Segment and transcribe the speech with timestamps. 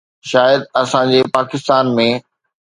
[0.29, 2.09] شايد اسان جي پاڪستان ۾